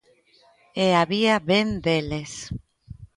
[0.85, 2.31] E había ben deles.